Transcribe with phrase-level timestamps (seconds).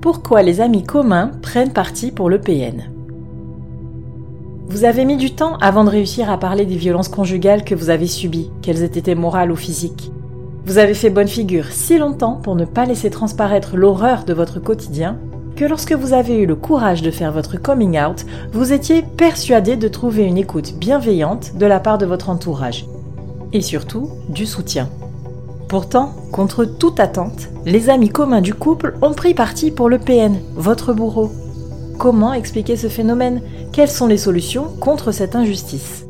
[0.00, 2.84] pourquoi les amis communs prennent parti pour le PN.
[4.66, 7.90] Vous avez mis du temps avant de réussir à parler des violences conjugales que vous
[7.90, 10.10] avez subies, qu'elles aient été morales ou physiques.
[10.64, 14.58] Vous avez fait bonne figure si longtemps pour ne pas laisser transparaître l'horreur de votre
[14.58, 15.18] quotidien
[15.56, 19.76] que lorsque vous avez eu le courage de faire votre coming out, vous étiez persuadé
[19.76, 22.86] de trouver une écoute bienveillante de la part de votre entourage.
[23.52, 24.88] Et surtout, du soutien.
[25.70, 30.36] Pourtant, contre toute attente, les amis communs du couple ont pris parti pour le PN,
[30.56, 31.30] votre bourreau.
[31.96, 33.40] Comment expliquer ce phénomène?
[33.72, 36.06] Quelles sont les solutions contre cette injustice?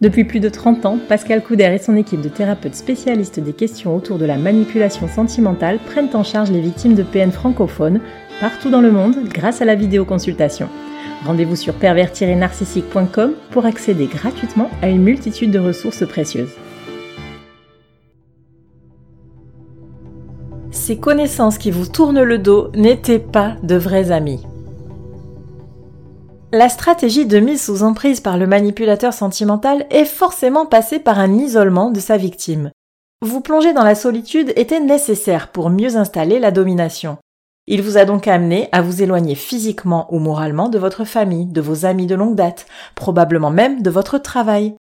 [0.00, 3.94] Depuis plus de 30 ans, Pascal Couder et son équipe de thérapeutes spécialistes des questions
[3.94, 8.00] autour de la manipulation sentimentale prennent en charge les victimes de PN francophones
[8.40, 10.68] partout dans le monde grâce à la vidéoconsultation.
[11.24, 16.52] Rendez-vous sur pervers-narcissique.com pour accéder gratuitement à une multitude de ressources précieuses.
[20.70, 24.44] Ces connaissances qui vous tournent le dos n'étaient pas de vrais amis.
[26.52, 31.34] La stratégie de mise sous emprise par le manipulateur sentimental est forcément passée par un
[31.34, 32.70] isolement de sa victime.
[33.22, 37.18] Vous plonger dans la solitude était nécessaire pour mieux installer la domination.
[37.66, 41.60] Il vous a donc amené à vous éloigner physiquement ou moralement de votre famille, de
[41.62, 44.74] vos amis de longue date, probablement même de votre travail.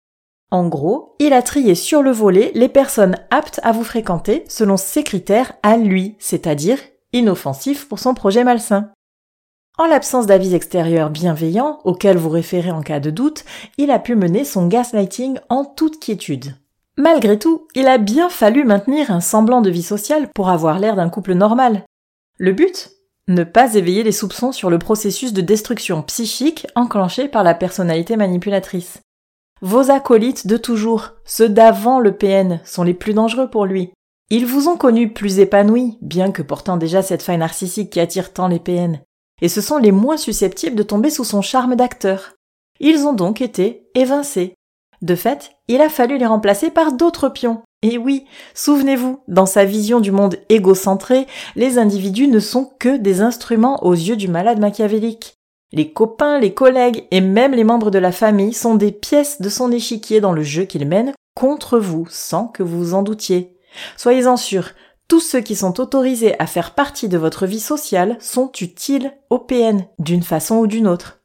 [0.50, 4.76] En gros, il a trié sur le volet les personnes aptes à vous fréquenter selon
[4.76, 6.80] ses critères à lui, c'est-à-dire
[7.14, 8.90] inoffensifs pour son projet malsain.
[9.78, 13.46] En l'absence d'avis extérieurs bienveillants auxquels vous référez en cas de doute,
[13.78, 16.56] il a pu mener son gaslighting en toute quiétude.
[16.98, 20.96] Malgré tout, il a bien fallu maintenir un semblant de vie sociale pour avoir l'air
[20.96, 21.84] d'un couple normal.
[22.38, 22.92] Le but?
[23.28, 28.18] Ne pas éveiller les soupçons sur le processus de destruction psychique enclenché par la personnalité
[28.18, 29.00] manipulatrice.
[29.62, 33.92] Vos acolytes de toujours, ceux d'avant le PN, sont les plus dangereux pour lui.
[34.30, 38.34] Ils vous ont connu plus épanouis, bien que portant déjà cette faille narcissique qui attire
[38.34, 39.00] tant les PN
[39.42, 42.34] et ce sont les moins susceptibles de tomber sous son charme d'acteur.
[42.80, 44.56] Ils ont donc été évincés.
[45.02, 47.62] De fait, il a fallu les remplacer par d'autres pions.
[47.84, 51.26] Et oui, souvenez-vous, dans sa vision du monde égocentré,
[51.56, 55.34] les individus ne sont que des instruments aux yeux du malade machiavélique.
[55.74, 59.50] Les copains, les collègues et même les membres de la famille sont des pièces de
[59.50, 63.58] son échiquier dans le jeu qu'il mène contre vous sans que vous en doutiez.
[63.98, 64.72] Soyez-en sûrs,
[65.12, 69.40] tous ceux qui sont autorisés à faire partie de votre vie sociale sont utiles au
[69.40, 71.20] PN, d'une façon ou d'une autre.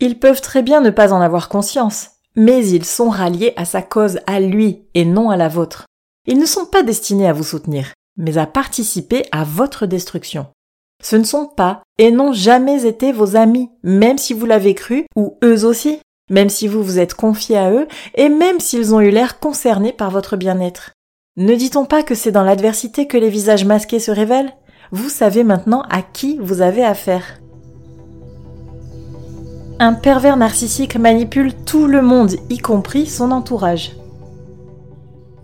[0.00, 3.82] Ils peuvent très bien ne pas en avoir conscience, mais ils sont ralliés à sa
[3.82, 5.84] cause à lui et non à la vôtre.
[6.26, 10.46] Ils ne sont pas destinés à vous soutenir, mais à participer à votre destruction.
[11.02, 15.04] Ce ne sont pas et n'ont jamais été vos amis, même si vous l'avez cru,
[15.14, 15.98] ou eux aussi,
[16.30, 19.92] même si vous vous êtes confié à eux, et même s'ils ont eu l'air concernés
[19.92, 20.92] par votre bien-être.
[21.38, 24.54] Ne dit-on pas que c'est dans l'adversité que les visages masqués se révèlent?
[24.90, 27.42] Vous savez maintenant à qui vous avez affaire.
[29.78, 33.92] Un pervers narcissique manipule tout le monde, y compris son entourage.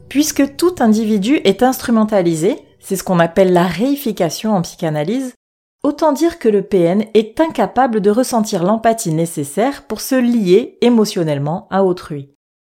[0.08, 5.34] Puisque tout individu est instrumentalisé, c'est ce qu'on appelle la réification en psychanalyse,
[5.82, 11.68] autant dire que le PN est incapable de ressentir l'empathie nécessaire pour se lier émotionnellement
[11.70, 12.32] à autrui.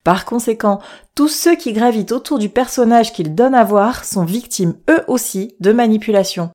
[0.05, 0.81] Par conséquent,
[1.15, 5.55] tous ceux qui gravitent autour du personnage qu'il donne à voir sont victimes eux aussi
[5.61, 6.51] de manipulation.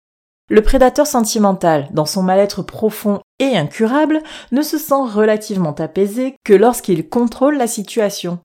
[0.49, 4.21] Le prédateur sentimental, dans son mal-être profond et incurable,
[4.51, 8.39] ne se sent relativement apaisé que lorsqu'il contrôle la situation.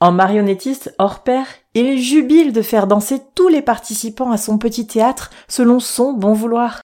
[0.00, 4.86] En marionnettiste hors pair, il jubile de faire danser tous les participants à son petit
[4.86, 6.80] théâtre selon son bon vouloir.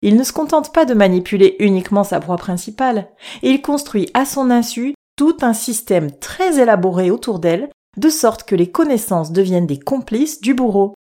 [0.00, 3.08] Il ne se contente pas de manipuler uniquement sa proie principale,
[3.42, 8.54] il construit à son insu tout un système très élaboré autour d'elle, de sorte que
[8.54, 10.94] les connaissances deviennent des complices du bourreau.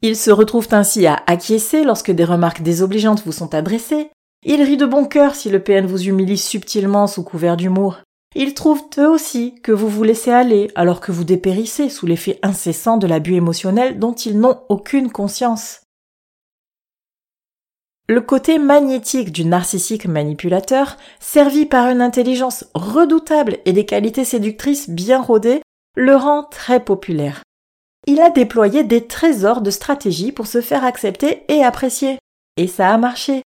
[0.00, 4.10] Ils se retrouvent ainsi à acquiescer lorsque des remarques désobligeantes vous sont adressées.
[4.46, 7.98] Ils rient de bon cœur si le PN vous humilie subtilement sous couvert d'humour.
[8.36, 12.38] Ils trouvent eux aussi que vous vous laissez aller alors que vous dépérissez sous l'effet
[12.42, 15.80] incessant de l'abus émotionnel dont ils n'ont aucune conscience.
[18.06, 24.90] Le côté magnétique du narcissique manipulateur, servi par une intelligence redoutable et des qualités séductrices
[24.90, 25.62] bien rodées,
[25.96, 27.42] le rend très populaire.
[28.06, 32.18] Il a déployé des trésors de stratégie pour se faire accepter et apprécier.
[32.58, 33.42] Et ça a marché.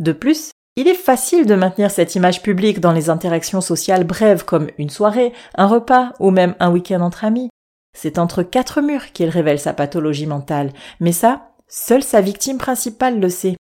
[0.00, 4.44] De plus, il est facile de maintenir cette image publique dans les interactions sociales brèves
[4.44, 7.50] comme une soirée, un repas ou même un week-end entre amis.
[7.96, 13.18] C'est entre quatre murs qu'il révèle sa pathologie mentale, mais ça, Seule sa victime principale
[13.18, 13.56] le sait.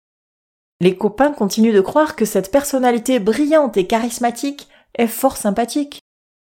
[0.79, 6.01] Les copains continuent de croire que cette personnalité brillante et charismatique est fort sympathique.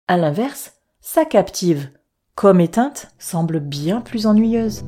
[0.07, 1.89] À l'inverse, sa captive,
[2.35, 4.83] comme éteinte, semble bien plus ennuyeuse.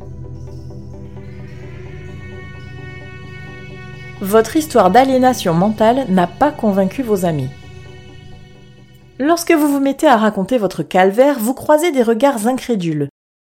[4.21, 7.49] Votre histoire d'aliénation mentale n'a pas convaincu vos amis.
[9.17, 13.09] Lorsque vous vous mettez à raconter votre calvaire, vous croisez des regards incrédules.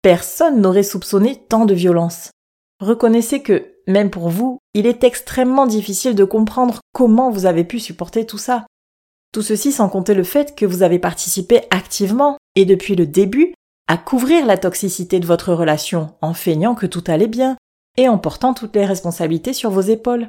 [0.01, 2.31] Personne n'aurait soupçonné tant de violence.
[2.80, 7.80] Reconnaissez que, même pour vous, il est extrêmement difficile de comprendre comment vous avez pu
[7.80, 8.66] supporter tout ça.
[9.31, 13.54] Tout ceci sans compter le fait que vous avez participé activement, et depuis le début,
[13.88, 17.56] à couvrir la toxicité de votre relation en feignant que tout allait bien,
[17.98, 20.27] et en portant toutes les responsabilités sur vos épaules.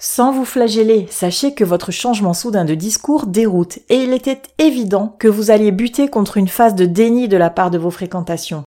[0.00, 5.14] Sans vous flageller, sachez que votre changement soudain de discours déroute, et il était évident
[5.18, 8.64] que vous alliez buter contre une phase de déni de la part de vos fréquentations.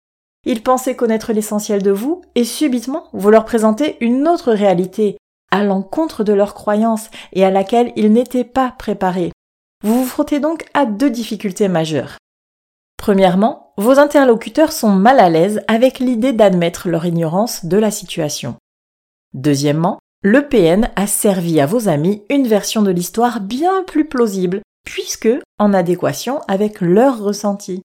[0.50, 5.18] Ils pensaient connaître l'essentiel de vous, et subitement vous leur présentez une autre réalité,
[5.52, 9.34] à l'encontre de leurs croyances et à laquelle ils n'étaient pas préparés.
[9.84, 12.18] Vous vous frottez donc à deux difficultés majeures.
[12.96, 18.56] Premièrement, vos interlocuteurs sont mal à l'aise avec l'idée d'admettre leur ignorance de la situation.
[19.34, 24.62] Deuxièmement, le PN a servi à vos amis une version de l'histoire bien plus plausible,
[24.86, 25.30] puisque
[25.60, 27.82] en adéquation avec leur ressenti.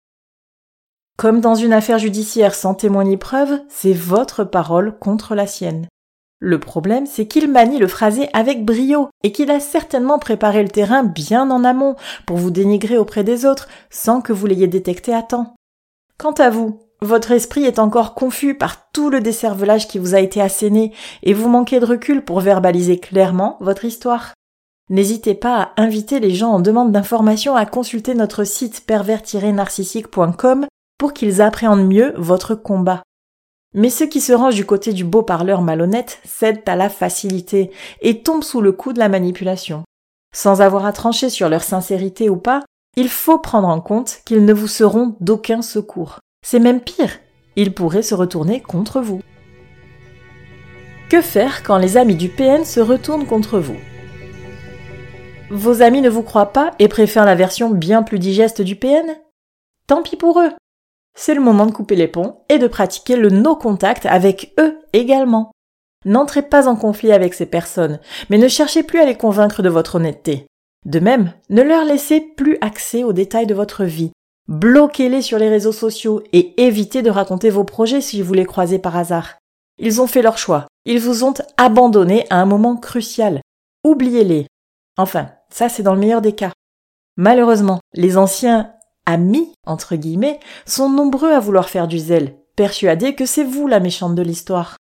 [1.16, 5.86] Comme dans une affaire judiciaire sans témoin ni preuve, c'est votre parole contre la sienne.
[6.40, 10.68] Le problème, c'est qu'il manie le phrasé avec brio et qu'il a certainement préparé le
[10.68, 11.94] terrain bien en amont
[12.26, 15.54] pour vous dénigrer auprès des autres sans que vous l'ayez détecté à temps.
[16.18, 20.20] Quant à vous, votre esprit est encore confus par tout le décervelage qui vous a
[20.20, 20.92] été asséné
[21.22, 24.32] et vous manquez de recul pour verbaliser clairement votre histoire.
[24.90, 30.66] N'hésitez pas à inviter les gens en demande d'informations à consulter notre site pervers-narcissique.com
[31.02, 33.02] pour qu'ils appréhendent mieux votre combat.
[33.74, 37.72] Mais ceux qui se rangent du côté du beau parleur malhonnête cèdent à la facilité
[38.02, 39.82] et tombent sous le coup de la manipulation.
[40.32, 42.62] Sans avoir à trancher sur leur sincérité ou pas,
[42.96, 46.20] il faut prendre en compte qu'ils ne vous seront d'aucun secours.
[46.46, 47.18] C'est même pire,
[47.56, 49.22] ils pourraient se retourner contre vous.
[51.10, 53.80] Que faire quand les amis du PN se retournent contre vous?
[55.50, 59.16] Vos amis ne vous croient pas et préfèrent la version bien plus digeste du PN
[59.88, 60.52] Tant pis pour eux,
[61.14, 65.52] c'est le moment de couper les ponts et de pratiquer le no-contact avec eux également.
[66.04, 69.68] N'entrez pas en conflit avec ces personnes, mais ne cherchez plus à les convaincre de
[69.68, 70.46] votre honnêteté.
[70.84, 74.10] De même, ne leur laissez plus accès aux détails de votre vie.
[74.48, 78.80] Bloquez-les sur les réseaux sociaux et évitez de raconter vos projets si vous les croisez
[78.80, 79.38] par hasard.
[79.78, 80.66] Ils ont fait leur choix.
[80.84, 83.40] Ils vous ont abandonné à un moment crucial.
[83.84, 84.46] Oubliez-les.
[84.96, 86.50] Enfin, ça c'est dans le meilleur des cas.
[87.16, 88.72] Malheureusement, les anciens
[89.06, 93.80] amis, entre guillemets, sont nombreux à vouloir faire du zèle, persuadés que c'est vous la
[93.80, 94.76] méchante de l'histoire.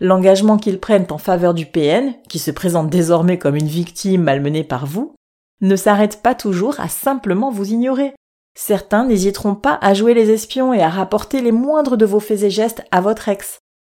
[0.00, 4.64] L'engagement qu'ils prennent en faveur du PN, qui se présente désormais comme une victime malmenée
[4.64, 5.14] par vous,
[5.60, 8.14] ne s'arrête pas toujours à simplement vous ignorer.
[8.54, 12.42] Certains n'hésiteront pas à jouer les espions et à rapporter les moindres de vos faits
[12.42, 13.58] et gestes à votre ex.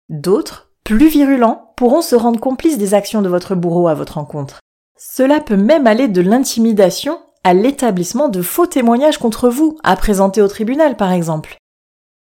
[0.09, 4.59] D'autres, plus virulents, pourront se rendre complices des actions de votre bourreau à votre rencontre.
[4.97, 10.41] Cela peut même aller de l'intimidation à l'établissement de faux témoignages contre vous, à présenter
[10.41, 11.57] au tribunal par exemple.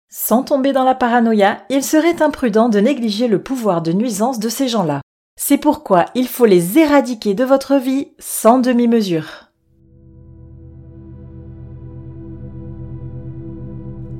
[0.08, 4.48] Sans tomber dans la paranoïa, il serait imprudent de négliger le pouvoir de nuisance de
[4.48, 5.00] ces gens-là.
[5.36, 9.46] C'est pourquoi il faut les éradiquer de votre vie sans demi-mesure.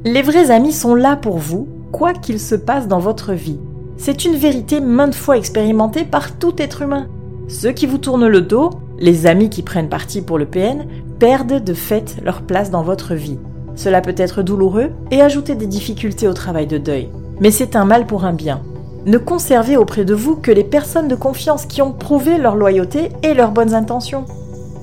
[0.04, 3.60] Les vrais amis sont là pour vous, quoi qu'il se passe dans votre vie.
[3.96, 7.08] C'est une vérité maintes fois expérimentée par tout être humain.
[7.48, 8.70] Ceux qui vous tournent le dos,
[9.00, 10.86] les amis qui prennent parti pour le PN,
[11.18, 13.38] perdent de fait leur place dans votre vie.
[13.74, 17.08] Cela peut être douloureux et ajouter des difficultés au travail de deuil.
[17.40, 18.60] Mais c'est un mal pour un bien.
[19.06, 23.08] Ne conservez auprès de vous que les personnes de confiance qui ont prouvé leur loyauté
[23.22, 24.26] et leurs bonnes intentions.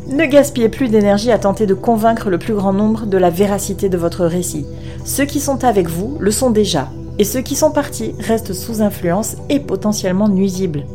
[0.10, 3.90] Ne gaspillez plus d'énergie à tenter de convaincre le plus grand nombre de la véracité
[3.90, 4.66] de votre récit.
[5.06, 8.82] Ceux qui sont avec vous le sont déjà, et ceux qui sont partis restent sous
[8.82, 10.86] influence et potentiellement nuisibles.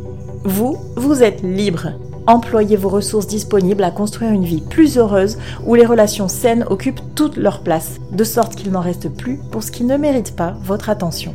[0.45, 1.91] Vous, vous êtes libre.
[2.27, 7.15] Employez vos ressources disponibles à construire une vie plus heureuse où les relations saines occupent
[7.17, 10.55] toute leur place, de sorte qu'il n'en reste plus pour ce qui ne mérite pas
[10.63, 11.35] votre attention.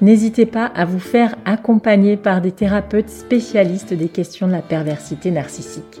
[0.00, 5.30] N'hésitez pas à vous faire accompagner par des thérapeutes spécialistes des questions de la perversité
[5.30, 6.00] narcissique.